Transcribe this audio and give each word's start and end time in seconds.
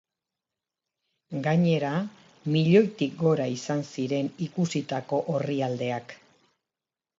Gainera, 1.47 1.91
milioitik 2.55 3.15
gora 3.21 3.47
izan 3.59 3.85
ziren 3.93 4.33
ikusitako 4.49 5.23
orrialdeak. 5.37 6.19